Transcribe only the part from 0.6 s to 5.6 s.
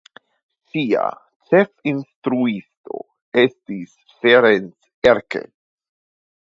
Ŝia ĉefinstruisto estis Ferenc Erkel.